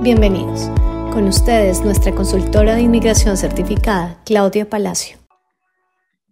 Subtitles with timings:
[0.00, 0.68] Bienvenidos.
[1.12, 5.18] Con ustedes, nuestra consultora de inmigración certificada, Claudia Palacio.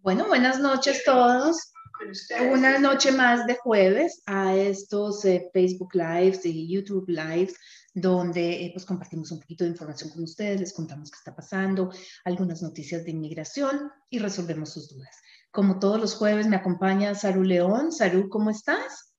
[0.02, 1.72] Bueno, buenas noches todos.
[2.52, 7.56] Una noche más de jueves a estos eh, Facebook Lives y YouTube Lives
[7.92, 11.90] donde eh, pues compartimos un poquito de información con ustedes, les contamos qué está pasando,
[12.24, 15.16] algunas noticias de inmigración y resolvemos sus dudas.
[15.50, 17.90] Como todos los jueves me acompaña Saru León.
[17.90, 19.15] Saru, ¿cómo estás?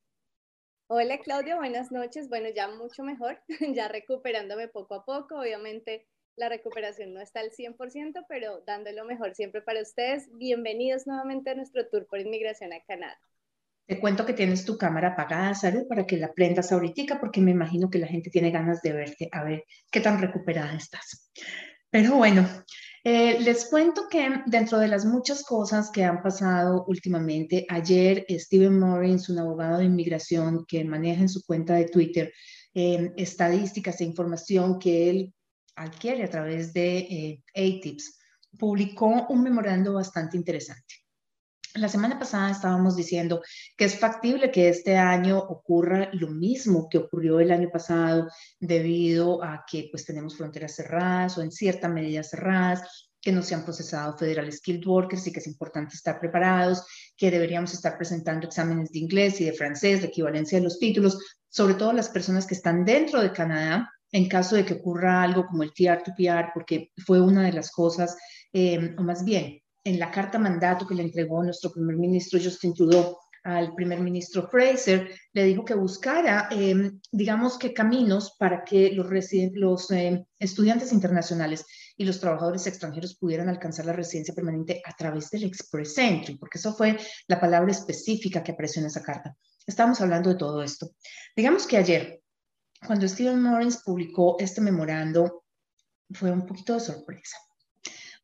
[0.90, 2.30] Hola Claudia, buenas noches.
[2.30, 3.42] Bueno, ya mucho mejor,
[3.76, 5.38] ya recuperándome poco a poco.
[5.38, 6.08] Obviamente
[6.38, 10.30] la recuperación no está al 100%, pero dando lo mejor siempre para ustedes.
[10.38, 13.20] Bienvenidos nuevamente a nuestro tour por inmigración a Canadá.
[13.86, 17.52] Te cuento que tienes tu cámara apagada, Salud, para que la prendas ahorita, porque me
[17.52, 21.30] imagino que la gente tiene ganas de verte, a ver qué tan recuperada estás.
[21.90, 22.48] Pero bueno,
[23.10, 28.78] eh, les cuento que dentro de las muchas cosas que han pasado últimamente, ayer Steven
[28.78, 32.34] Morris, un abogado de inmigración que maneja en su cuenta de Twitter
[32.74, 35.34] eh, estadísticas e información que él
[35.78, 38.20] adquiere a través de eh, ATIPS,
[38.60, 41.07] publicó un memorando bastante interesante.
[41.78, 43.44] La semana pasada estábamos diciendo
[43.76, 48.28] que es factible que este año ocurra lo mismo que ocurrió el año pasado
[48.60, 53.54] debido a que pues tenemos fronteras cerradas o en cierta medida cerradas, que no se
[53.54, 56.84] han procesado federal skilled workers y que es importante estar preparados,
[57.16, 61.20] que deberíamos estar presentando exámenes de inglés y de francés, de equivalencia de los títulos,
[61.48, 65.46] sobre todo las personas que están dentro de Canadá en caso de que ocurra algo
[65.46, 68.18] como el TR2PR, porque fue una de las cosas,
[68.52, 72.74] eh, o más bien, en la carta mandato que le entregó nuestro primer ministro Justin
[72.74, 78.92] Trudeau al primer ministro Fraser, le dijo que buscara, em, digamos que caminos para que
[78.92, 79.08] los,
[79.54, 85.30] los em, estudiantes internacionales y los trabajadores extranjeros pudieran alcanzar la residencia permanente a través
[85.30, 86.98] del Express Entry, porque eso fue
[87.30, 89.38] la palabra específica que apareció en esa carta.
[89.66, 90.90] Estamos hablando de todo esto.
[91.34, 92.22] Digamos que ayer,
[92.86, 95.46] cuando Stephen Morris publicó este memorando,
[96.12, 97.38] fue un poquito de sorpresa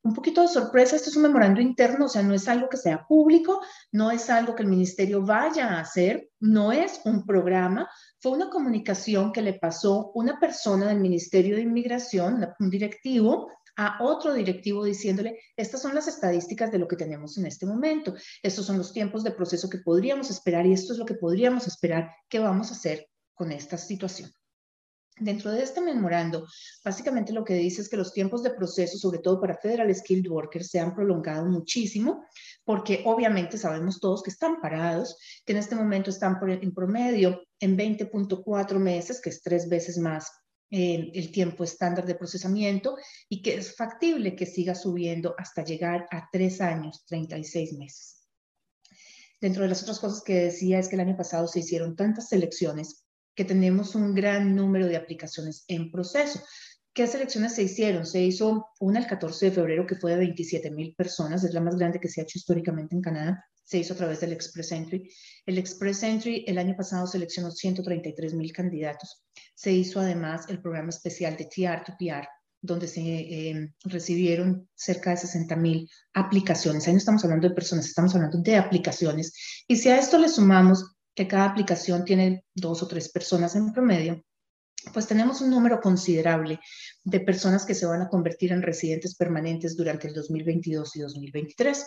[0.03, 2.77] un poquito de sorpresa, esto es un memorando interno, o sea, no es algo que
[2.77, 3.61] sea público,
[3.91, 7.89] no es algo que el ministerio vaya a hacer, no es un programa,
[8.19, 14.03] fue una comunicación que le pasó una persona del Ministerio de Inmigración, un directivo, a
[14.03, 18.13] otro directivo diciéndole, estas son las estadísticas de lo que tenemos en este momento,
[18.43, 21.65] estos son los tiempos de proceso que podríamos esperar y esto es lo que podríamos
[21.65, 24.31] esperar que vamos a hacer con esta situación.
[25.19, 26.47] Dentro de este memorando,
[26.83, 30.27] básicamente lo que dice es que los tiempos de proceso, sobre todo para Federal Skilled
[30.27, 32.25] Workers, se han prolongado muchísimo,
[32.63, 35.15] porque obviamente sabemos todos que están parados,
[35.45, 40.31] que en este momento están en promedio en 20.4 meses, que es tres veces más
[40.71, 42.97] eh, el tiempo estándar de procesamiento,
[43.29, 48.23] y que es factible que siga subiendo hasta llegar a tres años, 36 meses.
[49.39, 52.29] Dentro de las otras cosas que decía es que el año pasado se hicieron tantas
[52.29, 53.03] selecciones
[53.35, 56.41] que tenemos un gran número de aplicaciones en proceso.
[56.93, 58.05] ¿Qué selecciones se hicieron?
[58.05, 61.61] Se hizo una el 14 de febrero que fue de 27 mil personas, es la
[61.61, 63.43] más grande que se ha hecho históricamente en Canadá.
[63.63, 65.09] Se hizo a través del Express Entry.
[65.47, 69.23] El Express Entry el año pasado seleccionó 133 mil candidatos.
[69.55, 72.27] Se hizo además el programa especial de TR to PR,
[72.61, 76.85] donde se eh, recibieron cerca de 60 mil aplicaciones.
[76.85, 79.33] Ahí no estamos hablando de personas, estamos hablando de aplicaciones.
[79.67, 83.71] Y si a esto le sumamos que cada aplicación tiene dos o tres personas en
[83.71, 84.23] promedio,
[84.91, 86.59] pues tenemos un número considerable
[87.03, 91.85] de personas que se van a convertir en residentes permanentes durante el 2022 y 2023.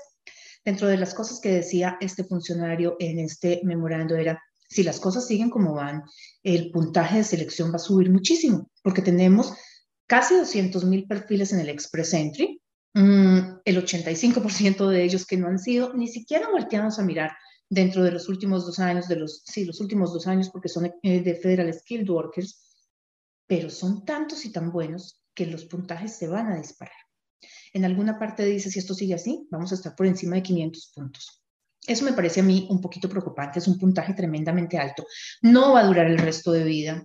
[0.65, 5.27] Dentro de las cosas que decía este funcionario en este memorando era, si las cosas
[5.27, 6.03] siguen como van,
[6.43, 9.53] el puntaje de selección va a subir muchísimo, porque tenemos
[10.07, 12.61] casi 200 mil perfiles en el Express Entry,
[12.95, 17.33] mm, el 85% de ellos que no han sido ni siquiera volteados a mirar
[17.69, 20.93] dentro de los últimos dos años, de los, sí, los últimos dos años, porque son
[21.03, 22.63] eh, de Federal Skilled Workers,
[23.47, 26.97] pero son tantos y tan buenos que los puntajes se van a disparar.
[27.73, 30.93] En alguna parte dice, si esto sigue así, vamos a estar por encima de 500
[30.95, 31.43] puntos.
[31.87, 35.05] Eso me parece a mí un poquito preocupante, es un puntaje tremendamente alto.
[35.43, 37.05] No va a durar el resto de vida,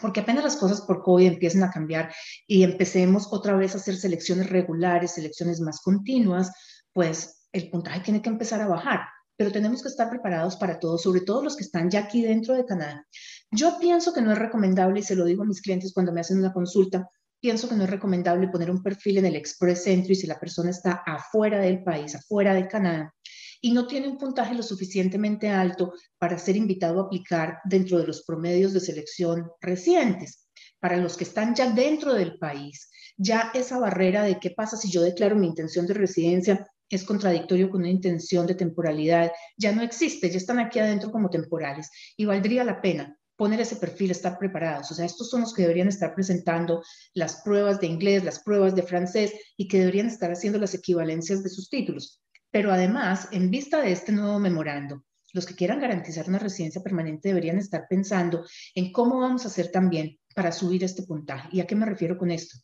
[0.00, 2.14] porque apenas las cosas por COVID empiecen a cambiar
[2.46, 6.52] y empecemos otra vez a hacer selecciones regulares, selecciones más continuas,
[6.92, 9.00] pues el puntaje tiene que empezar a bajar
[9.38, 12.54] pero tenemos que estar preparados para todo, sobre todo los que están ya aquí dentro
[12.54, 13.06] de Canadá.
[13.52, 16.20] Yo pienso que no es recomendable, y se lo digo a mis clientes cuando me
[16.20, 17.08] hacen una consulta,
[17.40, 20.70] pienso que no es recomendable poner un perfil en el Express Entry si la persona
[20.70, 23.14] está afuera del país, afuera de Canadá,
[23.60, 28.08] y no tiene un puntaje lo suficientemente alto para ser invitado a aplicar dentro de
[28.08, 30.48] los promedios de selección recientes.
[30.80, 34.90] Para los que están ya dentro del país, ya esa barrera de qué pasa si
[34.90, 39.82] yo declaro mi intención de residencia es contradictorio con una intención de temporalidad, ya no
[39.82, 44.36] existe, ya están aquí adentro como temporales y valdría la pena poner ese perfil, estar
[44.36, 44.90] preparados.
[44.90, 46.82] O sea, estos son los que deberían estar presentando
[47.14, 51.44] las pruebas de inglés, las pruebas de francés y que deberían estar haciendo las equivalencias
[51.44, 52.20] de sus títulos.
[52.50, 57.28] Pero además, en vista de este nuevo memorando, los que quieran garantizar una residencia permanente
[57.28, 58.44] deberían estar pensando
[58.74, 61.48] en cómo vamos a hacer también para subir este puntaje.
[61.52, 62.58] ¿Y a qué me refiero con esto?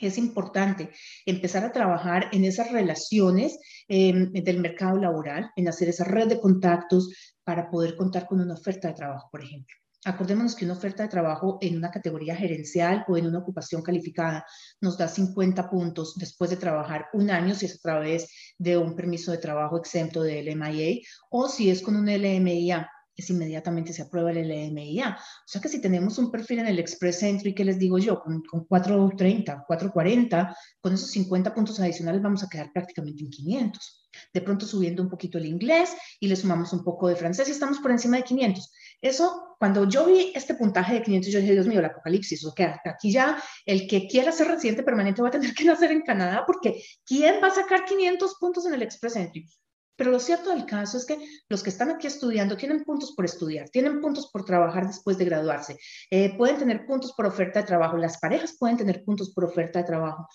[0.00, 0.90] Es importante
[1.26, 3.58] empezar a trabajar en esas relaciones
[3.88, 7.10] em, del mercado laboral, en hacer esa red de contactos
[7.44, 9.76] para poder contar con una oferta de trabajo, por ejemplo.
[10.04, 14.44] Acordémonos que una oferta de trabajo en una categoría gerencial o en una ocupación calificada
[14.80, 18.28] nos da 50 puntos después de trabajar un año si es a través
[18.58, 23.30] de un permiso de trabajo exento del MIA o si es con un LMIA es
[23.30, 25.16] inmediatamente se aprueba el LMIA.
[25.18, 28.20] O sea que si tenemos un perfil en el Express Entry, ¿qué les digo yo?
[28.20, 33.98] Con, con 430, 440, con esos 50 puntos adicionales vamos a quedar prácticamente en 500.
[34.32, 37.52] De pronto subiendo un poquito el inglés y le sumamos un poco de francés y
[37.52, 38.70] estamos por encima de 500.
[39.00, 42.52] Eso, cuando yo vi este puntaje de 500, yo dije, Dios mío, el apocalipsis, o
[42.52, 46.02] sea, aquí ya el que quiera ser residente permanente va a tener que nacer en
[46.02, 49.46] Canadá porque ¿quién va a sacar 500 puntos en el Express Entry?
[49.96, 51.18] Pero lo cierto del caso es que
[51.48, 55.26] los que están aquí estudiando tienen puntos por estudiar, tienen puntos por trabajar después de
[55.26, 55.78] graduarse,
[56.10, 59.80] eh, pueden tener puntos por oferta de trabajo, las parejas pueden tener puntos por oferta
[59.80, 60.26] de trabajo.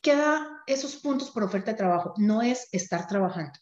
[0.00, 2.14] ¿Qué da esos puntos por oferta de trabajo?
[2.16, 3.58] No es estar trabajando.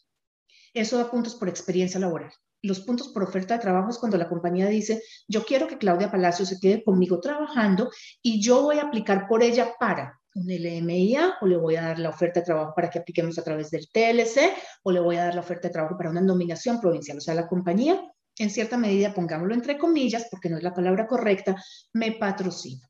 [0.73, 2.31] Eso da puntos por experiencia laboral.
[2.61, 6.11] Los puntos por oferta de trabajo es cuando la compañía dice, yo quiero que Claudia
[6.11, 7.89] Palacio se quede conmigo trabajando
[8.21, 11.99] y yo voy a aplicar por ella para un LMIA o le voy a dar
[11.99, 14.53] la oferta de trabajo para que apliquemos a través del TLC
[14.83, 17.17] o le voy a dar la oferta de trabajo para una nominación provincial.
[17.17, 18.01] O sea, la compañía,
[18.37, 21.55] en cierta medida, pongámoslo entre comillas, porque no es la palabra correcta,
[21.93, 22.87] me patrocina.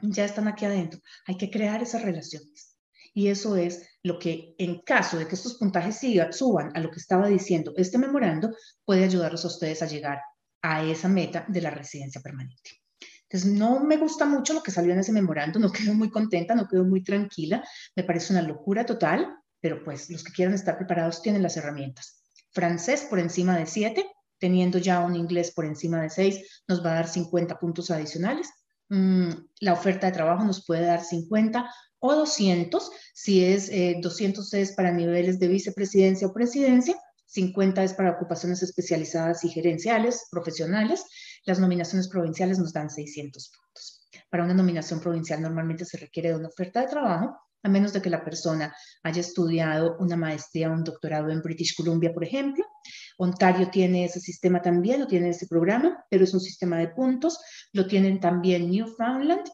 [0.00, 1.00] Ya están aquí adentro.
[1.26, 2.76] Hay que crear esas relaciones.
[3.14, 6.90] Y eso es lo que, en caso de que estos puntajes sigan, suban a lo
[6.90, 8.50] que estaba diciendo este memorando,
[8.86, 10.20] puede ayudarlos a ustedes a llegar
[10.62, 12.81] a esa meta de la residencia permanente.
[13.32, 16.54] Entonces, no me gusta mucho lo que salió en ese memorando, no quedo muy contenta,
[16.54, 17.64] no quedo muy tranquila,
[17.96, 19.26] me parece una locura total,
[19.58, 22.22] pero pues los que quieran estar preparados tienen las herramientas.
[22.50, 24.04] Francés por encima de 7,
[24.38, 28.50] teniendo ya un inglés por encima de 6, nos va a dar 50 puntos adicionales.
[28.90, 29.30] Mm,
[29.60, 33.70] la oferta de trabajo nos puede dar 50 o 200, si es
[34.02, 36.96] 200 eh, es para niveles de vicepresidencia o presidencia,
[37.26, 41.04] 50 es para ocupaciones especializadas y gerenciales, profesionales,
[41.44, 44.08] las nominaciones provinciales nos dan 600 puntos.
[44.30, 48.02] Para una nominación provincial normalmente se requiere de una oferta de trabajo, a menos de
[48.02, 52.64] que la persona haya estudiado una maestría o un doctorado en British Columbia, por ejemplo.
[53.18, 57.38] Ontario tiene ese sistema también, lo tiene ese programa, pero es un sistema de puntos.
[57.72, 59.48] Lo tienen también Newfoundland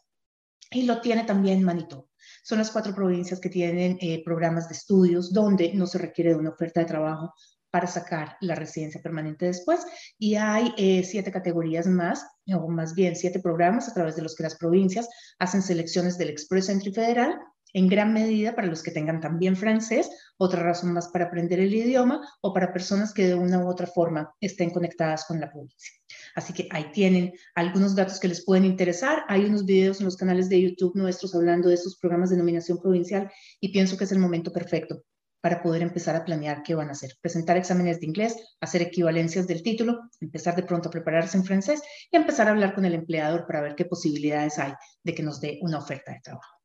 [0.70, 2.05] y lo tiene también Manitoba.
[2.43, 6.37] Son las cuatro provincias que tienen eh, programas de estudios donde no se requiere de
[6.37, 7.34] una oferta de trabajo
[7.70, 9.87] para sacar la residencia permanente después.
[10.19, 14.35] Y hay eh, siete categorías más, o más bien siete programas a través de los
[14.35, 17.38] que las provincias hacen selecciones del Express Entry Federal,
[17.75, 21.75] en gran medida para los que tengan también francés, otra razón más para aprender el
[21.75, 25.93] idioma o para personas que de una u otra forma estén conectadas con la provincia.
[26.35, 29.25] Así que ahí tienen algunos datos que les pueden interesar.
[29.29, 32.79] Hay unos videos en los canales de YouTube nuestros hablando de estos programas de nominación
[32.79, 33.31] provincial
[33.61, 35.03] y pienso que es el momento perfecto
[35.40, 37.12] para poder empezar a planear qué van a hacer.
[37.20, 41.82] Presentar exámenes de inglés, hacer equivalencias del título, empezar de pronto a prepararse en francés
[42.11, 45.40] y empezar a hablar con el empleador para ver qué posibilidades hay de que nos
[45.40, 46.56] dé una oferta de trabajo.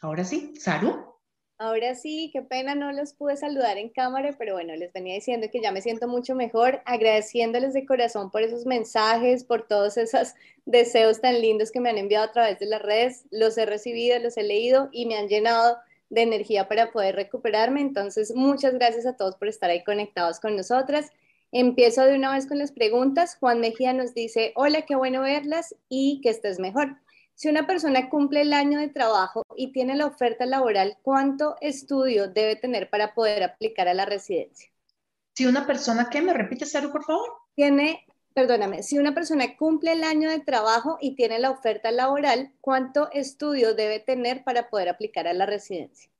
[0.00, 1.12] Ahora sí, Saru.
[1.58, 5.46] Ahora sí, qué pena no los pude saludar en cámara, pero bueno, les venía diciendo
[5.48, 10.34] que ya me siento mucho mejor, agradeciéndoles de corazón por esos mensajes, por todos esos
[10.64, 13.26] deseos tan lindos que me han enviado a través de las redes.
[13.30, 15.78] Los he recibido, los he leído y me han llenado
[16.12, 17.80] de energía para poder recuperarme.
[17.80, 21.10] Entonces, muchas gracias a todos por estar ahí conectados con nosotras.
[21.50, 23.36] Empiezo de una vez con las preguntas.
[23.40, 26.96] Juan Mejía nos dice, hola, qué bueno verlas y que estés mejor.
[27.34, 32.28] Si una persona cumple el año de trabajo y tiene la oferta laboral, ¿cuánto estudio
[32.28, 34.70] debe tener para poder aplicar a la residencia?
[35.34, 36.20] Si una persona, ¿qué?
[36.20, 37.32] ¿Me repite, Saru, por favor?
[37.54, 38.04] Tiene
[38.34, 43.10] perdóname, si una persona cumple el año de trabajo y tiene la oferta laboral, ¿cuánto
[43.12, 46.10] estudio debe tener para poder aplicar a la residencia?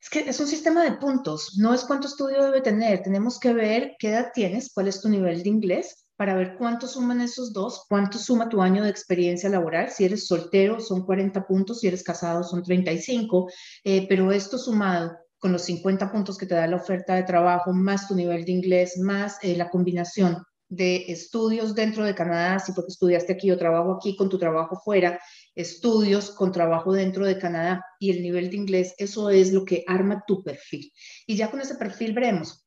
[0.00, 3.02] Es que es un sistema de puntos, no es cuánto estudio debe tener.
[3.02, 6.86] Tenemos que ver qué edad tienes, cuál es tu nivel de inglés, para ver cuánto
[6.86, 9.90] suman esos dos, cuánto suma tu año de experiencia laboral.
[9.90, 13.48] Si eres soltero, son 40 puntos, si eres casado, son 35,
[13.84, 17.72] eh, pero esto sumado con los 50 puntos que te da la oferta de trabajo,
[17.72, 22.72] más tu nivel de inglés, más eh, la combinación de estudios dentro de Canadá, si
[22.72, 25.20] porque estudiaste aquí o trabajo aquí con tu trabajo fuera,
[25.54, 29.84] estudios con trabajo dentro de Canadá y el nivel de inglés, eso es lo que
[29.86, 30.92] arma tu perfil.
[31.26, 32.66] Y ya con ese perfil veremos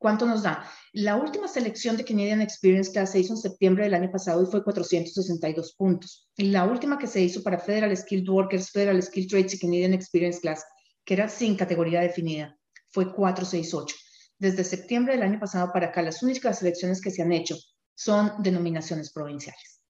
[0.00, 0.64] ¿Cuánto nos da?
[0.94, 4.46] La última selección de Canadian Experience Class se hizo en septiembre del año pasado y
[4.46, 6.30] fue 462 puntos.
[6.38, 10.40] La última que se hizo para Federal Skilled Workers, Federal Skilled Trades y Canadian Experience
[10.40, 10.64] Class,
[11.04, 12.56] que era sin categoría definida,
[12.88, 13.94] fue 468.
[14.40, 17.56] Desde septiembre del año pasado para acá, las únicas selecciones que se han hecho
[17.94, 19.82] son denominaciones provinciales.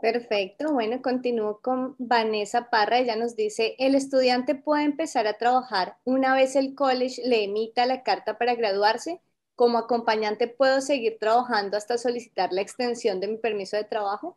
[0.00, 0.72] Perfecto.
[0.72, 2.98] Bueno, continúo con Vanessa Parra.
[2.98, 7.86] Ella nos dice, el estudiante puede empezar a trabajar una vez el college le emita
[7.86, 9.20] la carta para graduarse.
[9.54, 14.36] Como acompañante, ¿puedo seguir trabajando hasta solicitar la extensión de mi permiso de trabajo?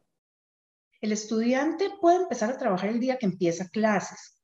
[1.01, 4.38] El estudiante puede empezar a trabajar el día que empieza clases.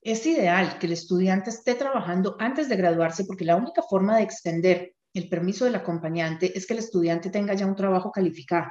[0.00, 4.22] Es ideal que el estudiante esté trabajando antes de graduarse porque la única forma de
[4.22, 8.70] extender el permiso del acompañante es que el estudiante tenga ya un trabajo calificado.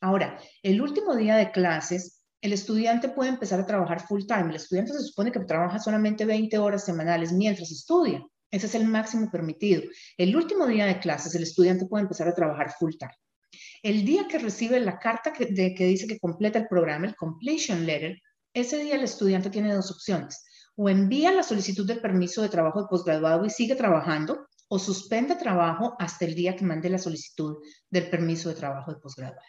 [0.00, 4.48] Ahora, el último día de clases, el estudiante puede empezar a trabajar full time.
[4.48, 8.24] El estudiante se supone que trabaja solamente 20 horas semanales mientras estudia.
[8.50, 9.82] Ese es el máximo permitido.
[10.16, 13.12] El último día de clases, el estudiante puede empezar a trabajar full time.
[13.82, 17.84] El día que recibe la carta que, que dice que completa el programa, el completion
[17.86, 18.18] letter,
[18.54, 20.44] ese día el estudiante tiene dos opciones.
[20.76, 25.34] O envía la solicitud del permiso de trabajo de posgraduado y sigue trabajando, o suspende
[25.36, 27.58] trabajo hasta el día que mande la solicitud
[27.90, 29.42] del permiso de trabajo de posgraduado.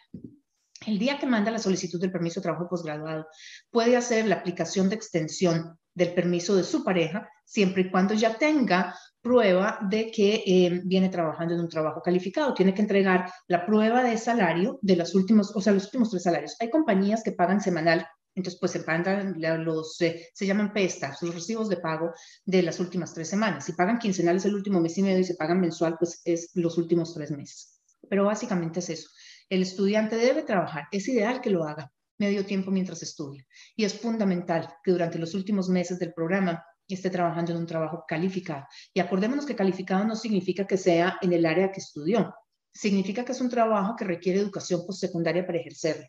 [0.86, 3.26] El día que manda la solicitud del permiso de trabajo de posgraduado,
[3.70, 8.36] puede hacer la aplicación de extensión del permiso de su pareja, siempre y cuando ya
[8.36, 12.52] tenga prueba de que eh, viene trabajando en un trabajo calificado.
[12.52, 16.24] Tiene que entregar la prueba de salario de los últimos, o sea, los últimos tres
[16.24, 16.56] salarios.
[16.60, 21.34] Hay compañías que pagan semanal entonces, pues se pagan los, eh, se llaman PESTA, los
[21.34, 22.12] recibos de pago
[22.44, 23.64] de las últimas tres semanas.
[23.64, 26.76] Si pagan quincenales el último mes y medio y se pagan mensual, pues es los
[26.76, 27.80] últimos tres meses.
[28.08, 29.08] Pero básicamente es eso.
[29.48, 30.84] El estudiante debe trabajar.
[30.90, 33.46] Es ideal que lo haga medio tiempo mientras estudia.
[33.76, 38.04] Y es fundamental que durante los últimos meses del programa esté trabajando en un trabajo
[38.06, 38.66] calificado.
[38.92, 42.34] Y acordémonos que calificado no significa que sea en el área que estudió.
[42.72, 46.06] Significa que es un trabajo que requiere educación postsecundaria para ejercerlo.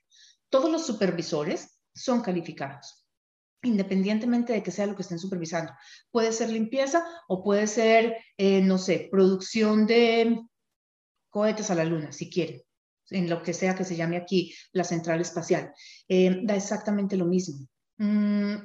[0.50, 3.06] Todos los supervisores son calificados
[3.66, 5.74] independientemente de que sea lo que estén supervisando.
[6.12, 10.40] Puede ser limpieza o puede ser, eh, no sé, producción de
[11.30, 12.62] cohetes a la luna, si quieren,
[13.10, 15.74] en lo que sea que se llame aquí la central espacial.
[16.08, 17.68] Eh, da exactamente lo mismo.
[17.98, 18.56] Mm,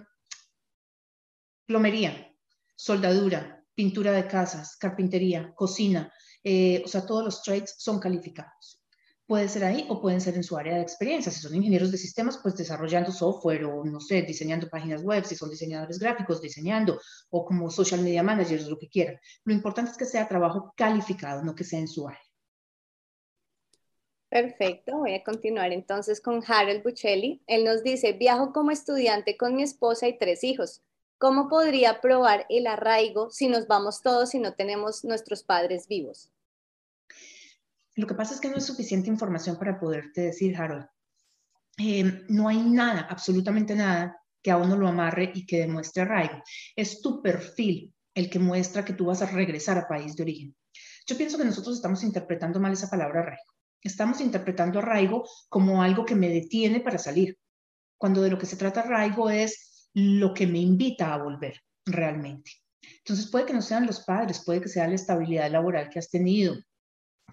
[1.66, 2.32] plomería,
[2.76, 6.12] soldadura, pintura de casas, carpintería, cocina,
[6.44, 8.79] eh, o sea, todos los trades son calificados
[9.30, 11.30] puede ser ahí o pueden ser en su área de experiencia.
[11.30, 15.36] Si son ingenieros de sistemas, pues desarrollando software o, no sé, diseñando páginas web, si
[15.36, 19.20] son diseñadores gráficos, diseñando, o como social media managers, lo que quieran.
[19.44, 22.18] Lo importante es que sea trabajo calificado, no que sea en su área.
[24.28, 27.40] Perfecto, voy a continuar entonces con Harold Buccelli.
[27.46, 30.82] Él nos dice, viajo como estudiante con mi esposa y tres hijos.
[31.18, 36.32] ¿Cómo podría probar el arraigo si nos vamos todos y no tenemos nuestros padres vivos?
[38.00, 40.86] Lo que pasa es que no es suficiente información para poderte decir, Harold.
[41.76, 46.42] Eh, no hay nada, absolutamente nada, que a uno lo amarre y que demuestre arraigo.
[46.74, 50.56] Es tu perfil el que muestra que tú vas a regresar a país de origen.
[51.06, 53.52] Yo pienso que nosotros estamos interpretando mal esa palabra arraigo.
[53.82, 57.36] Estamos interpretando arraigo como algo que me detiene para salir,
[57.98, 62.50] cuando de lo que se trata arraigo es lo que me invita a volver realmente.
[62.96, 66.08] Entonces puede que no sean los padres, puede que sea la estabilidad laboral que has
[66.08, 66.56] tenido,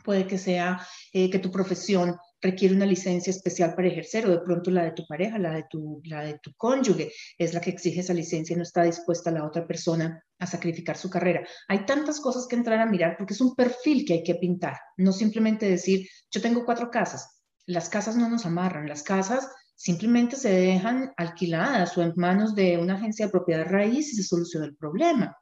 [0.04, 0.80] puede que sea
[1.13, 4.92] eh, que tu profesión requiere una licencia especial para ejercer o de pronto la de
[4.92, 8.54] tu pareja, la de tu, la de tu cónyuge es la que exige esa licencia
[8.54, 11.48] y no está dispuesta la otra persona a sacrificar su carrera.
[11.68, 14.77] Hay tantas cosas que entrar a mirar porque es un perfil que hay que pintar,
[14.98, 17.42] no simplemente decir, yo tengo cuatro casas.
[17.66, 22.77] Las casas no nos amarran, las casas simplemente se dejan alquiladas o en manos de
[22.77, 25.36] una agencia de propiedad raíz y se soluciona el problema.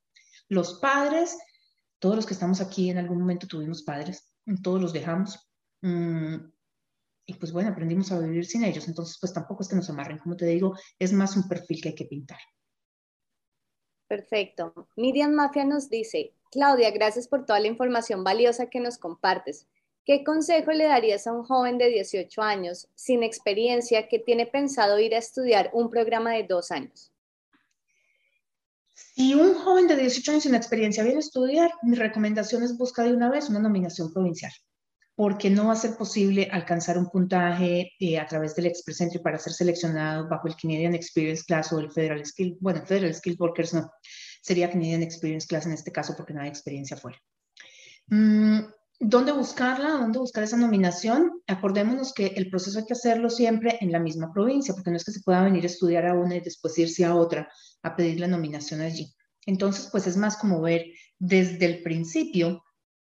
[0.49, 1.37] Los padres,
[1.99, 5.49] todos los que estamos aquí en algún momento tuvimos padres, todos los dejamos.
[5.81, 6.35] Mm,
[7.27, 10.19] y pues bueno, aprendimos a vivir sin ellos, entonces pues tampoco es que nos amarren,
[10.19, 12.37] como te digo, es más un perfil que hay que pintar.
[14.07, 14.87] Perfecto.
[14.95, 19.67] Miriam Mafia nos dice, Claudia, gracias por toda la información valiosa que nos compartes.
[20.05, 24.99] ¿Qué consejo le darías a un joven de 18 años sin experiencia que tiene pensado
[24.99, 27.11] ir a estudiar un programa de dos años?
[29.15, 33.07] Si un joven de 18 años sin experiencia viene a estudiar, mi recomendación es buscar
[33.07, 34.51] de una vez una nominación provincial,
[35.15, 39.19] porque no va a ser posible alcanzar un puntaje eh, a través del Express Entry
[39.19, 43.37] para ser seleccionado bajo el Canadian Experience Class o el Federal Skill, bueno, Federal Skill
[43.39, 43.89] Workers no,
[44.41, 47.17] sería Canadian Experience Class en este caso porque no hay experiencia fuera.
[48.07, 48.65] Mm,
[48.99, 49.89] ¿Dónde buscarla?
[49.89, 51.41] ¿Dónde buscar esa nominación?
[51.47, 55.03] Acordémonos que el proceso hay que hacerlo siempre en la misma provincia, porque no es
[55.03, 57.49] que se pueda venir a estudiar a una y después irse a otra
[57.83, 59.13] a pedir la nominación allí.
[59.45, 60.85] Entonces, pues es más como ver
[61.19, 62.63] desde el principio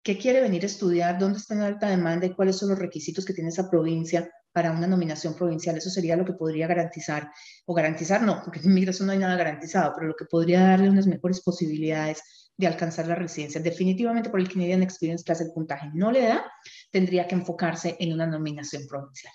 [0.03, 3.25] qué quiere venir a estudiar, dónde está en alta demanda y cuáles son los requisitos
[3.25, 5.77] que tiene esa provincia para una nominación provincial.
[5.77, 7.29] Eso sería lo que podría garantizar,
[7.65, 10.89] o garantizar no, porque en inmigración no hay nada garantizado, pero lo que podría darle
[10.89, 12.21] unas mejores posibilidades
[12.57, 13.62] de alcanzar la residencia.
[13.62, 16.51] Definitivamente por el Canadian Experience Class el puntaje no le da,
[16.91, 19.33] tendría que enfocarse en una nominación provincial.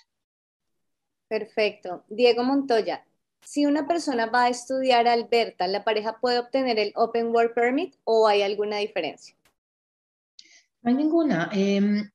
[1.27, 2.05] Perfecto.
[2.09, 3.05] Diego Montoya,
[3.43, 7.53] si una persona va a estudiar a Alberta, ¿la pareja puede obtener el Open Work
[7.53, 9.35] Permit o hay alguna diferencia?
[10.81, 11.49] No hay ninguna.
[11.53, 12.09] Em,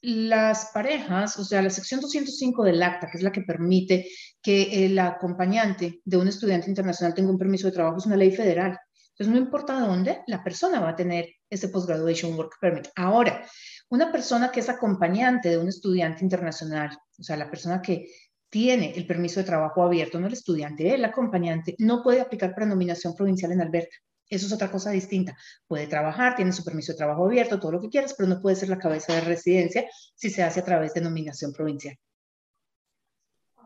[0.00, 4.08] las parejas, o sea, la sección 205 del acta, que es la que permite
[4.40, 8.30] que el acompañante de un estudiante internacional tenga un permiso de trabajo, es una ley
[8.30, 8.78] federal.
[9.18, 12.86] Entonces, no importa dónde, la persona va a tener ese Postgraduation Work Permit.
[12.94, 13.44] Ahora,
[13.90, 18.06] una persona que es acompañante de un estudiante internacional, o sea, la persona que
[18.48, 22.66] tiene el permiso de trabajo abierto, no el estudiante, el acompañante, no puede aplicar para
[22.66, 23.96] nominación provincial en Alberta.
[24.30, 25.36] Eso es otra cosa distinta.
[25.66, 28.54] Puede trabajar, tiene su permiso de trabajo abierto, todo lo que quieras, pero no puede
[28.54, 31.96] ser la cabeza de residencia si se hace a través de nominación provincial.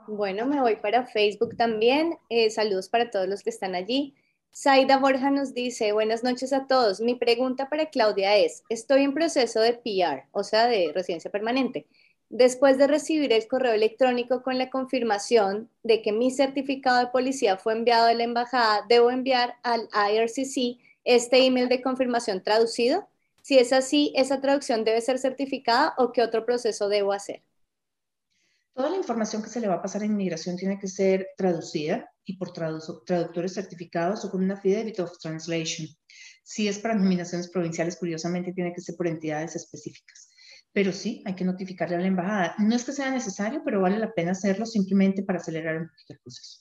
[0.09, 2.17] Bueno, me voy para Facebook también.
[2.31, 4.15] Eh, saludos para todos los que están allí.
[4.55, 7.01] Zaida Borja nos dice, buenas noches a todos.
[7.01, 11.87] Mi pregunta para Claudia es, estoy en proceso de PR, o sea, de residencia permanente.
[12.29, 17.57] Después de recibir el correo electrónico con la confirmación de que mi certificado de policía
[17.57, 23.09] fue enviado a la embajada, debo enviar al IRCC este email de confirmación traducido.
[23.41, 27.41] Si es así, ¿esa traducción debe ser certificada o qué otro proceso debo hacer?
[28.75, 32.11] Toda la información que se le va a pasar a inmigración tiene que ser traducida
[32.25, 35.87] y por traductores certificados o con una affidavit of translation.
[36.43, 40.31] Si es para nominaciones provinciales, curiosamente tiene que ser por entidades específicas.
[40.73, 42.55] Pero sí, hay que notificarle a la embajada.
[42.59, 46.15] No es que sea necesario, pero vale la pena hacerlo simplemente para acelerar un poquito
[46.15, 46.61] el proceso.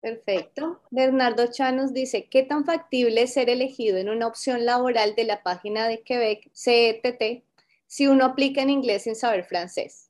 [0.00, 0.80] Perfecto.
[0.90, 5.42] Bernardo Chanos dice, ¿qué tan factible es ser elegido en una opción laboral de la
[5.42, 7.44] página de Quebec, CETT,
[7.86, 10.09] si uno aplica en inglés sin saber francés?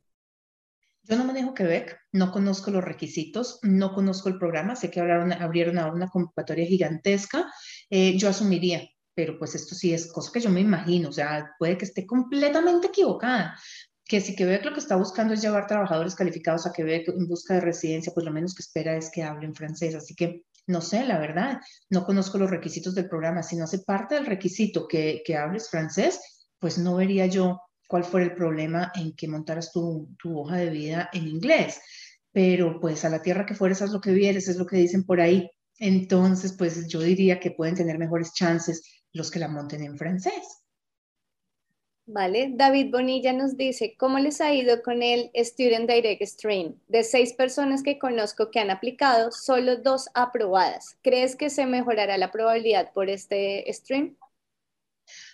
[1.03, 5.33] Yo no manejo Quebec, no conozco los requisitos, no conozco el programa, sé que abrieron,
[5.33, 7.51] abrieron una convocatoria gigantesca,
[7.89, 11.51] eh, yo asumiría, pero pues esto sí es cosa que yo me imagino, o sea,
[11.59, 13.59] puede que esté completamente equivocada,
[14.05, 17.55] que si Quebec lo que está buscando es llevar trabajadores calificados a Quebec en busca
[17.55, 21.05] de residencia, pues lo menos que espera es que hablen francés, así que no sé,
[21.05, 25.23] la verdad, no conozco los requisitos del programa, si no hace parte del requisito que,
[25.25, 26.21] que hables francés,
[26.59, 27.61] pues no vería yo
[27.91, 31.81] cuál fue el problema en que montaras tu, hoja de vida en inglés.
[32.31, 35.05] Pero pues a la tierra que fueres, haz lo que vieres, es lo que dicen
[35.05, 35.51] por ahí.
[35.77, 40.61] Entonces, pues yo diría que pueden tener mejores chances los que la monten en francés.
[42.07, 46.77] Vale, David Bonilla nos dice, ¿cómo les ha ido con el Student Direct Stream?
[46.87, 50.97] De seis personas que conozco que han aplicado, solo dos aprobadas.
[51.03, 54.17] ¿Crees que se mejorará la probabilidad por este stream?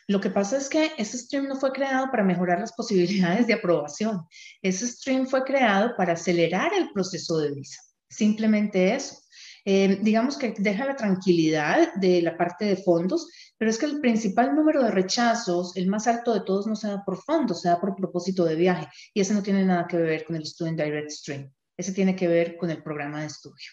[0.09, 3.55] Lo que pasa es que ese stream no fue creado para mejorar las posibilidades de
[3.55, 4.23] aprobación.
[4.63, 7.81] Ese stream fue creado para acelerar el proceso de visa.
[8.09, 9.17] Simplemente eso.
[9.65, 14.01] Eh, digamos que deja la tranquilidad de la parte de fondos, pero es que el
[14.01, 17.69] principal número de rechazos, el más alto de todos, no se da por fondos, se
[17.69, 18.87] da por propósito de viaje.
[19.13, 21.53] Y ese no tiene nada que ver con el Student Direct Stream.
[21.77, 23.67] Ese tiene que ver con el programa de estudio.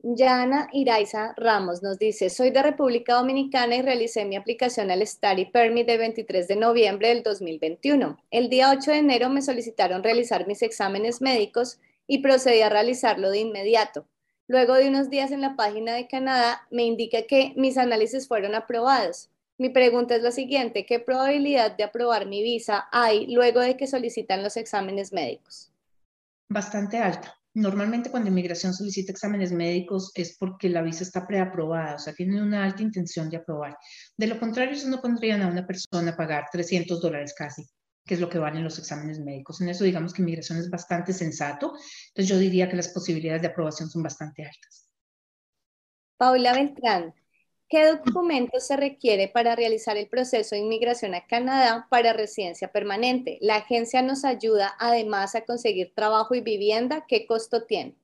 [0.00, 5.46] Yana Iraiza Ramos nos dice, soy de República Dominicana y realicé mi aplicación al Study
[5.46, 8.16] Permit el 23 de noviembre del 2021.
[8.30, 13.30] El día 8 de enero me solicitaron realizar mis exámenes médicos y procedí a realizarlo
[13.30, 14.06] de inmediato.
[14.46, 18.54] Luego de unos días en la página de Canadá me indica que mis análisis fueron
[18.54, 19.30] aprobados.
[19.58, 23.88] Mi pregunta es la siguiente, ¿qué probabilidad de aprobar mi visa hay luego de que
[23.88, 25.72] solicitan los exámenes médicos?
[26.48, 27.37] Bastante alta.
[27.54, 32.42] Normalmente cuando inmigración solicita exámenes médicos es porque la visa está preaprobada, o sea, tienen
[32.42, 33.76] una alta intención de aprobar.
[34.16, 37.64] De lo contrario, eso no pondrían a una persona a pagar 300 dólares casi,
[38.04, 39.60] que es lo que valen los exámenes médicos.
[39.60, 41.72] En eso digamos que inmigración es bastante sensato,
[42.08, 44.88] entonces yo diría que las posibilidades de aprobación son bastante altas.
[46.16, 47.14] Paula Beltrán,
[47.70, 53.36] ¿Qué documento se requiere para realizar el proceso de inmigración a Canadá para residencia permanente?
[53.42, 57.04] La agencia nos ayuda además a conseguir trabajo y vivienda.
[57.06, 57.94] ¿Qué costo tiene?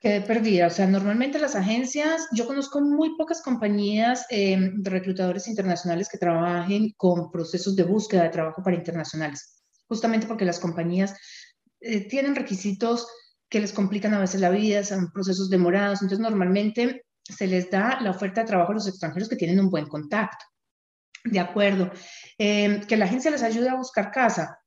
[0.00, 0.68] Quedé perdida.
[0.68, 6.16] O sea, normalmente las agencias, yo conozco muy pocas compañías eh, de reclutadores internacionales que
[6.16, 11.14] trabajen con procesos de búsqueda de trabajo para internacionales, justamente porque las compañías
[11.80, 13.06] eh, tienen requisitos
[13.50, 16.00] que les complican a veces la vida, son procesos demorados.
[16.00, 19.70] Entonces, normalmente se les da la oferta de trabajo a los extranjeros que tienen un
[19.70, 20.44] buen contacto.
[21.24, 21.90] De acuerdo.
[22.38, 24.58] Eh, que la agencia les ayude a buscar casa.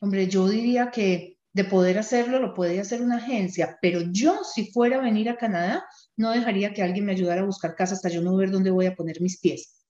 [0.00, 4.72] Hombre, yo diría que de poder hacerlo, lo puede hacer una agencia, pero yo si
[4.72, 5.84] fuera a venir a Canadá,
[6.16, 8.86] no dejaría que alguien me ayudara a buscar casa hasta yo no ver dónde voy
[8.86, 9.84] a poner mis pies.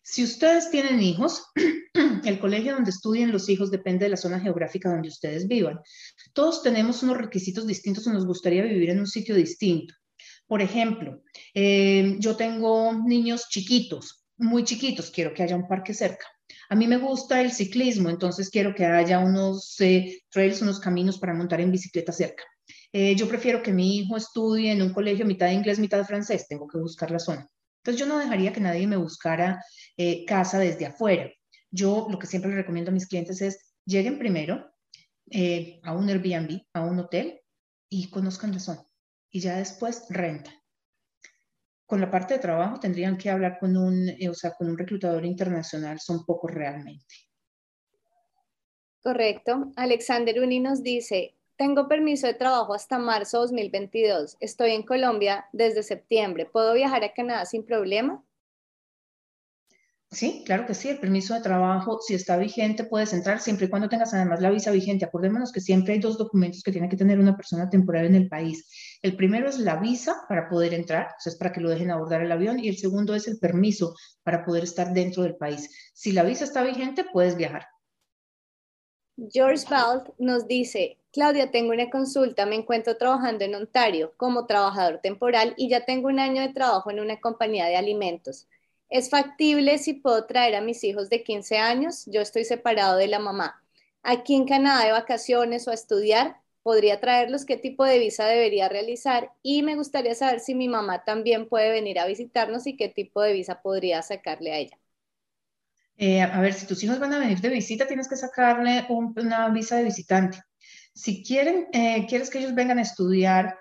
[0.00, 1.44] Si ustedes tienen hijos,
[2.24, 5.80] el colegio donde estudien los hijos depende de la zona geográfica donde ustedes vivan.
[6.32, 9.94] Todos tenemos unos requisitos distintos y nos gustaría vivir en un sitio distinto.
[10.48, 11.22] Por ejemplo,
[11.54, 16.24] eh, yo tengo niños chiquitos, muy chiquitos, quiero que haya un parque cerca.
[16.70, 21.18] A mí me gusta el ciclismo, entonces quiero que haya unos eh, trails, unos caminos
[21.18, 22.44] para montar en bicicleta cerca.
[22.92, 26.66] Eh, yo prefiero que mi hijo estudie en un colegio mitad inglés, mitad francés, tengo
[26.66, 27.46] que buscar la zona.
[27.82, 29.62] Entonces yo no dejaría que nadie me buscara
[29.98, 31.30] eh, casa desde afuera.
[31.70, 34.72] Yo lo que siempre le recomiendo a mis clientes es lleguen primero
[35.82, 37.38] a un Airbnb, a un hotel
[37.90, 38.87] y conozcan la zona
[39.30, 40.50] y ya después renta
[41.88, 44.76] con la parte de trabajo tendrían que hablar con un, eh, o sea, con un
[44.76, 47.14] reclutador internacional, son pocos realmente.
[49.02, 49.72] Correcto.
[49.74, 54.36] Alexander Uni nos dice, tengo permiso de trabajo hasta marzo 2022.
[54.38, 56.44] Estoy en Colombia desde septiembre.
[56.44, 58.22] ¿Puedo viajar a Canadá sin problema?
[60.10, 63.68] Sí, claro que sí, el permiso de trabajo, si está vigente, puedes entrar siempre y
[63.68, 65.04] cuando tengas además la visa vigente.
[65.04, 68.26] Acordémonos que siempre hay dos documentos que tiene que tener una persona temporal en el
[68.26, 68.66] país.
[69.02, 72.32] El primero es la visa para poder entrar, es para que lo dejen abordar el
[72.32, 75.68] avión, y el segundo es el permiso para poder estar dentro del país.
[75.92, 77.66] Si la visa está vigente, puedes viajar.
[79.30, 85.00] George Balt nos dice, Claudia, tengo una consulta, me encuentro trabajando en Ontario como trabajador
[85.02, 88.48] temporal y ya tengo un año de trabajo en una compañía de alimentos.
[88.90, 92.04] ¿Es factible si puedo traer a mis hijos de 15 años?
[92.06, 93.62] Yo estoy separado de la mamá.
[94.02, 98.68] Aquí en Canadá de vacaciones o a estudiar, podría traerlos, qué tipo de visa debería
[98.68, 102.88] realizar y me gustaría saber si mi mamá también puede venir a visitarnos y qué
[102.88, 104.78] tipo de visa podría sacarle a ella.
[105.96, 109.48] Eh, a ver, si tus hijos van a venir de visita, tienes que sacarle una
[109.50, 110.38] visa de visitante.
[110.94, 113.54] Si quieren, eh, quieres que ellos vengan a estudiar,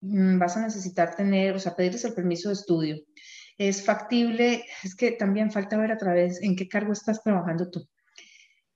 [0.00, 2.96] mm, vas a necesitar tener, o sea, pedirles el permiso de estudio
[3.60, 7.86] es factible, es que también falta ver a través en qué cargo estás trabajando tú.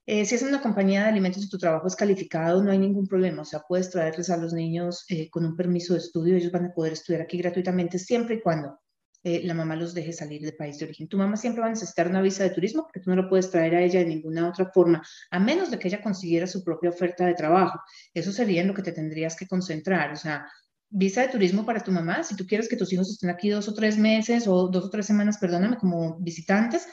[0.05, 3.07] Eh, si es una compañía de alimentos y tu trabajo es calificado, no hay ningún
[3.07, 3.41] problema.
[3.41, 6.37] O sea, puedes traerles a los niños eh, con un permiso de estudio.
[6.37, 8.79] Ellos van a poder estudiar aquí gratuitamente siempre y cuando
[9.23, 11.09] eh, la mamá los deje salir del país de origen.
[11.09, 13.51] Tu mamá siempre va a necesitar una visa de turismo porque tú no lo puedes
[13.51, 16.91] traer a ella de ninguna otra forma, a menos de que ella consiguiera su propia
[16.91, 17.81] oferta de trabajo.
[18.13, 20.13] Eso sería en lo que te tendrías que concentrar.
[20.13, 20.47] O sea,
[20.91, 23.69] visa de turismo para tu mamá, si tú quieres que tus hijos estén aquí dos
[23.69, 26.87] o tres meses o dos o tres semanas, perdóname, como visitantes,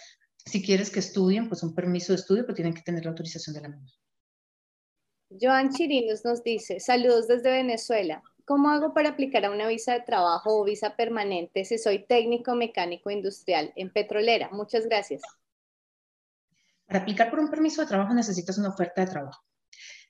[0.46, 3.54] si quieres que estudien, pues un permiso de estudio, pero tienen que tener la autorización
[3.56, 3.88] de la mamá.
[5.40, 8.22] Joan Chirinos nos dice, saludos desde Venezuela.
[8.44, 12.56] ¿Cómo hago para aplicar a una visa de trabajo o visa permanente si soy técnico
[12.56, 14.50] mecánico industrial en petrolera?
[14.52, 15.22] Muchas gracias.
[16.86, 19.42] Para aplicar por un permiso de trabajo necesitas una oferta de trabajo.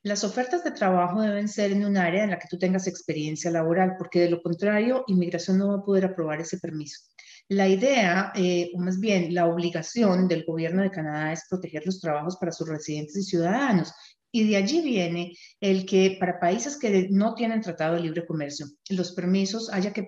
[0.04, 3.52] Las ofertas de trabajo deben ser en un área en la que tú tengas experiencia
[3.52, 7.04] laboral, porque de lo contrario, inmigración no va a poder aprobar ese permiso.
[7.50, 12.00] La idea, eh, o más bien la obligación del gobierno de Canadá es proteger los
[12.00, 13.94] trabajos para sus residentes y ciudadanos.
[14.32, 18.68] Y de allí viene el que para países que no tienen tratado de libre comercio,
[18.90, 20.04] los permisos haya que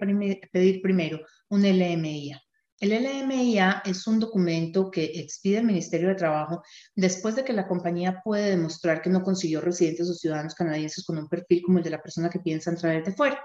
[0.52, 2.42] pedir primero un LMIA.
[2.84, 7.66] El LMIA es un documento que expide el Ministerio de Trabajo después de que la
[7.66, 11.84] compañía puede demostrar que no consiguió residentes o ciudadanos canadienses con un perfil como el
[11.86, 13.42] de la persona que piensa entrar desde fuera.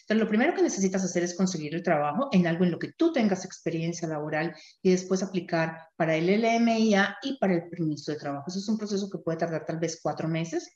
[0.00, 2.92] Entonces, lo primero que necesitas hacer es conseguir el trabajo en algo en lo que
[2.94, 8.18] tú tengas experiencia laboral y después aplicar para el LMIA y para el permiso de
[8.18, 8.46] trabajo.
[8.48, 10.68] Eso es un proceso que puede tardar tal vez cuatro meses.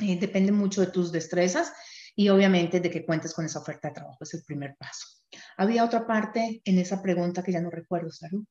[0.00, 1.72] Eh, depende mucho de tus destrezas
[2.18, 4.18] y obviamente de que cuentes con esa oferta de trabajo.
[4.20, 5.06] Es el primer paso.
[5.56, 8.44] Había otra parte en esa pregunta que ya no recuerdo, Saru.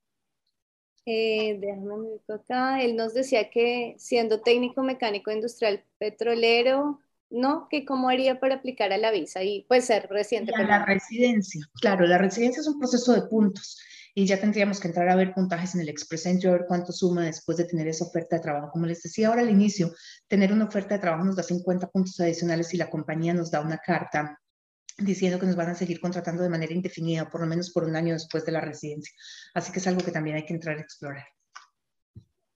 [1.06, 2.82] Eh, déjame ver acá.
[2.82, 7.68] Él nos decía que siendo técnico mecánico industrial petrolero, ¿no?
[7.70, 10.54] Que cómo haría para aplicar a la visa y pues ser residente.
[10.56, 13.82] A la residencia, claro, la residencia es un proceso de puntos
[14.18, 16.92] y ya tendríamos que entrar a ver puntajes en el Express Entry, a ver cuánto
[16.92, 18.72] suma después de tener esa oferta de trabajo.
[18.72, 19.94] Como les decía ahora al inicio,
[20.28, 23.62] tener una oferta de trabajo nos da 50 puntos adicionales y la compañía nos da
[23.62, 24.42] una carta
[24.98, 27.96] diciendo que nos van a seguir contratando de manera indefinida, por lo menos por un
[27.96, 29.14] año después de la residencia.
[29.54, 31.26] Así que es algo que también hay que entrar a explorar.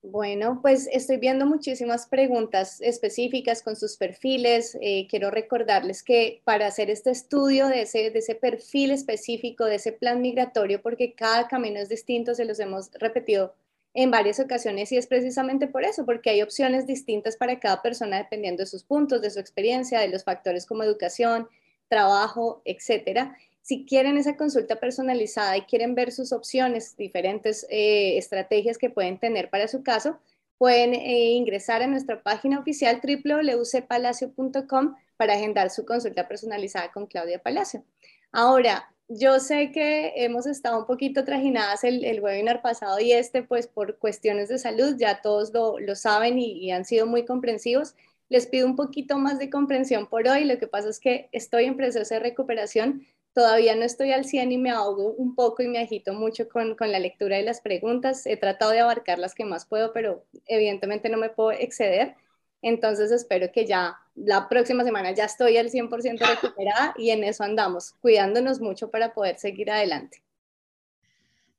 [0.03, 4.75] Bueno, pues estoy viendo muchísimas preguntas específicas con sus perfiles.
[4.81, 9.75] Eh, quiero recordarles que para hacer este estudio de ese, de ese perfil específico, de
[9.75, 13.53] ese plan migratorio, porque cada camino es distinto, se los hemos repetido
[13.93, 18.17] en varias ocasiones y es precisamente por eso, porque hay opciones distintas para cada persona
[18.17, 21.47] dependiendo de sus puntos, de su experiencia, de los factores como educación,
[21.89, 23.37] trabajo, etcétera.
[23.61, 29.19] Si quieren esa consulta personalizada y quieren ver sus opciones, diferentes eh, estrategias que pueden
[29.19, 30.19] tener para su caso,
[30.57, 37.41] pueden eh, ingresar a nuestra página oficial www.palacio.com para agendar su consulta personalizada con Claudia
[37.41, 37.83] Palacio.
[38.31, 43.43] Ahora, yo sé que hemos estado un poquito trajinadas el, el, webinar pasado y este,
[43.43, 47.25] pues por cuestiones de salud, ya todos lo, lo saben y, y, han sido muy
[47.25, 47.95] comprensivos.
[48.29, 50.45] Les pido un poquito más de comprensión por hoy.
[50.45, 53.05] Lo que pasa es que estoy en proceso de recuperación.
[53.33, 56.75] Todavía no estoy al 100 y me ahogo un poco y me agito mucho con,
[56.75, 58.25] con la lectura de las preguntas.
[58.25, 62.15] He tratado de abarcar las que más puedo, pero evidentemente no me puedo exceder.
[62.61, 67.43] Entonces espero que ya la próxima semana ya estoy al 100% recuperada y en eso
[67.43, 70.21] andamos, cuidándonos mucho para poder seguir adelante.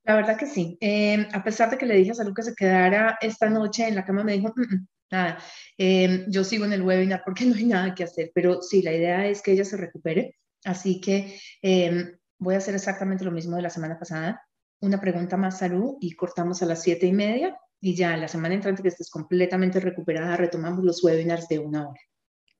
[0.05, 0.77] La verdad que sí.
[0.81, 3.95] Eh, a pesar de que le dije a Salud que se quedara esta noche en
[3.95, 5.39] la cama, me dijo, mm, mm, nada,
[5.79, 8.93] eh, yo sigo en el webinar porque no hay nada que hacer, pero sí, la
[8.93, 10.37] idea es que ella se recupere.
[10.65, 14.47] Así que eh, voy a hacer exactamente lo mismo de la semana pasada.
[14.81, 18.55] Una pregunta más, Salud, y cortamos a las siete y media y ya la semana
[18.55, 22.01] entrante que estés completamente recuperada, retomamos los webinars de una hora.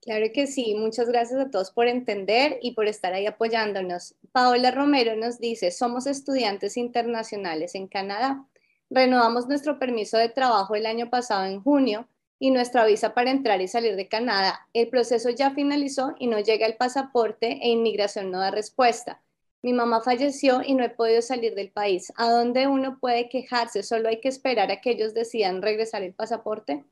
[0.01, 4.15] Claro que sí, muchas gracias a todos por entender y por estar ahí apoyándonos.
[4.33, 8.45] Paola Romero nos dice, somos estudiantes internacionales en Canadá.
[8.89, 13.61] Renovamos nuestro permiso de trabajo el año pasado en junio y nuestra visa para entrar
[13.61, 14.67] y salir de Canadá.
[14.73, 19.21] El proceso ya finalizó y no llega el pasaporte e inmigración no da respuesta
[19.63, 22.11] mi mamá falleció y no he podido salir del país.
[22.17, 23.81] ¿A dónde uno puede quejarse?
[23.81, 26.83] ¿Solo hay que esperar a que ellos decidan regresar el pasaporte?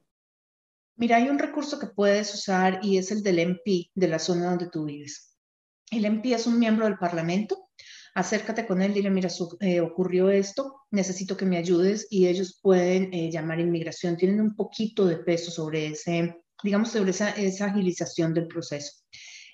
[0.96, 4.50] Mira, hay un recurso que puedes usar y es el del MP de la zona
[4.50, 5.36] donde tú vives.
[5.92, 7.70] El MP es un miembro del Parlamento.
[8.14, 9.30] Acércate con él, dile, mira,
[9.62, 14.18] eh, ocurrió esto, necesito que me ayudes y ellos pueden eh, llamar inmigración.
[14.18, 18.92] Tienen un poquito de peso sobre ese, digamos, sobre esa, esa agilización del proceso.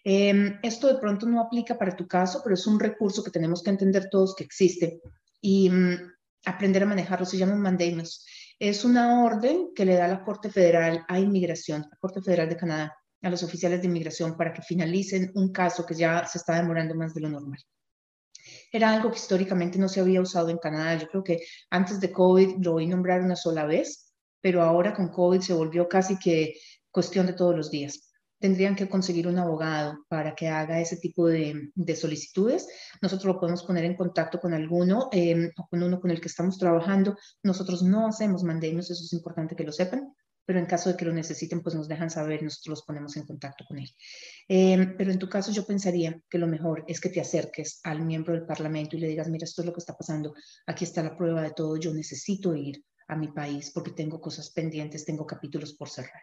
[0.03, 3.61] Em, esto de pronto no aplica para tu caso, pero es un recurso que tenemos
[3.61, 5.01] que entender todos que existe
[5.39, 6.13] y mm,
[6.45, 7.25] aprender a manejarlo.
[7.25, 8.25] Se llama mandamus.
[8.57, 12.57] Es una orden que le da la Corte Federal a Inmigración, la Corte Federal de
[12.57, 16.55] Canadá, a los oficiales de inmigración para que finalicen un caso que ya se está
[16.55, 17.59] demorando más de lo normal.
[18.71, 20.95] Era algo que históricamente no se había usado en Canadá.
[20.95, 25.09] Yo creo que antes de COVID lo oí nombrar una sola vez, pero ahora con
[25.09, 26.55] COVID se volvió casi que
[26.91, 28.07] cuestión de todos los días
[28.39, 32.67] tendrían que conseguir un abogado para que haga ese tipo de, solicitudes.
[33.01, 36.27] Nosotros lo podemos poner en contacto con alguno em, o con uno con el que
[36.27, 37.17] estamos trabajando.
[37.43, 40.13] Nosotros no hacemos mandamus, eso es importante que lo sepan,
[40.47, 43.25] pero en caso de que lo necesiten, pues nos dejan saber, nosotros los ponemos en
[43.25, 43.89] contacto con él.
[44.47, 48.05] Em, pero en tu caso yo pensaría que lo mejor es que te acerques al
[48.05, 50.33] miembro del Parlamento y le digas, mira, esto es lo que está pasando,
[50.65, 54.49] aquí está la prueba de todo, yo necesito ir a mi país porque tengo cosas
[54.49, 56.21] pendientes, tengo capítulos por cerrar.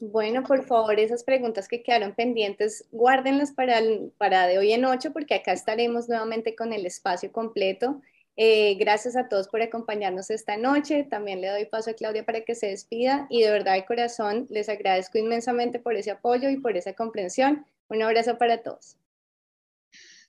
[0.00, 3.78] Bueno, por favor, esas preguntas que quedaron pendientes, guárdenlas para,
[4.16, 8.00] para de hoy en ocho, porque acá estaremos nuevamente con el espacio completo.
[8.36, 11.04] Eh, gracias a todos por acompañarnos esta noche.
[11.08, 14.46] También le doy paso a Claudia para que se despida y de verdad de corazón
[14.50, 17.64] les agradezco inmensamente por ese apoyo y por esa comprensión.
[17.88, 18.96] Un abrazo para todos.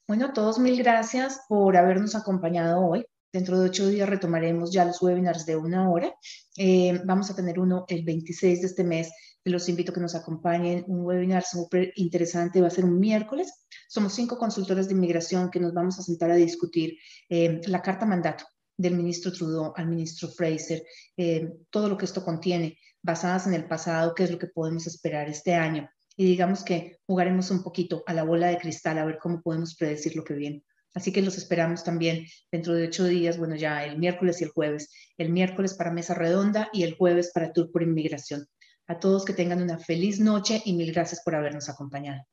[0.07, 3.05] Bueno, todos mil gracias por habernos acompañado hoy.
[3.33, 6.13] Dentro de ocho días retomaremos ya los webinars de una hora.
[6.57, 9.11] Eh, vamos a tener uno el 26 de este mes
[9.45, 10.83] los invito a que nos acompañen.
[10.87, 13.64] Un webinar súper interesante va a ser un miércoles.
[13.87, 16.97] Somos cinco consultores de inmigración que nos vamos a sentar a discutir
[17.29, 18.45] eh, la carta mandato
[18.77, 20.83] del ministro Trudeau al ministro Fraser,
[21.17, 24.87] eh, todo lo que esto contiene, basadas en el pasado, qué es lo que podemos
[24.87, 25.89] esperar este año.
[26.17, 29.75] Y digamos que jugaremos un poquito a la bola de cristal a ver cómo podemos
[29.75, 30.63] predecir lo que viene.
[30.93, 34.51] Así que los esperamos también dentro de ocho días, bueno, ya el miércoles y el
[34.51, 34.89] jueves.
[35.17, 38.47] El miércoles para Mesa Redonda y el jueves para Tour por Inmigración.
[38.87, 42.23] A todos que tengan una feliz noche y mil gracias por habernos acompañado.